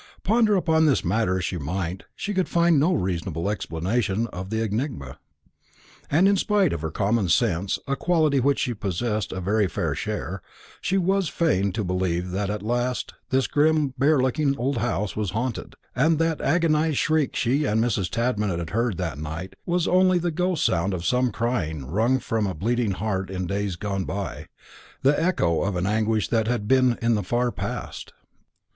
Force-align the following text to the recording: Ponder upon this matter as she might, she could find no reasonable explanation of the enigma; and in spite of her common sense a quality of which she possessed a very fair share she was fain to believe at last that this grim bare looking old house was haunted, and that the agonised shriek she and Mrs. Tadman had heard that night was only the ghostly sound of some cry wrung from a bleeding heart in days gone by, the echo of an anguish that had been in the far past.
Ponder 0.23 0.55
upon 0.55 0.87
this 0.87 1.05
matter 1.05 1.37
as 1.37 1.45
she 1.45 1.59
might, 1.59 2.05
she 2.15 2.33
could 2.33 2.49
find 2.49 2.79
no 2.79 2.91
reasonable 2.91 3.51
explanation 3.51 4.25
of 4.33 4.49
the 4.49 4.63
enigma; 4.63 5.19
and 6.09 6.27
in 6.27 6.35
spite 6.35 6.73
of 6.73 6.81
her 6.81 6.89
common 6.89 7.29
sense 7.29 7.77
a 7.87 7.95
quality 7.95 8.39
of 8.39 8.43
which 8.43 8.57
she 8.57 8.73
possessed 8.73 9.31
a 9.31 9.39
very 9.39 9.67
fair 9.67 9.93
share 9.93 10.41
she 10.81 10.97
was 10.97 11.29
fain 11.29 11.71
to 11.73 11.83
believe 11.83 12.33
at 12.33 12.63
last 12.63 13.13
that 13.29 13.37
this 13.37 13.45
grim 13.45 13.89
bare 13.95 14.17
looking 14.19 14.57
old 14.57 14.77
house 14.77 15.15
was 15.15 15.29
haunted, 15.37 15.75
and 15.95 16.17
that 16.17 16.39
the 16.39 16.45
agonised 16.47 16.97
shriek 16.97 17.35
she 17.35 17.65
and 17.65 17.79
Mrs. 17.79 18.09
Tadman 18.09 18.57
had 18.57 18.71
heard 18.71 18.97
that 18.97 19.19
night 19.19 19.53
was 19.67 19.87
only 19.87 20.17
the 20.17 20.31
ghostly 20.31 20.73
sound 20.73 20.95
of 20.95 21.05
some 21.05 21.31
cry 21.31 21.71
wrung 21.77 22.17
from 22.17 22.47
a 22.47 22.55
bleeding 22.55 22.93
heart 22.93 23.29
in 23.29 23.45
days 23.45 23.75
gone 23.75 24.05
by, 24.05 24.47
the 25.03 25.21
echo 25.23 25.61
of 25.61 25.75
an 25.75 25.85
anguish 25.85 26.27
that 26.29 26.47
had 26.47 26.67
been 26.67 26.97
in 27.03 27.13
the 27.13 27.21
far 27.21 27.51
past. 27.51 28.13